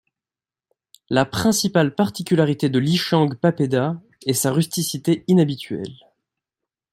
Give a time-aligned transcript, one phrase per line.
[1.11, 5.93] La principale particularité de l'Ichang papeda est sa rusticité inhabituelle.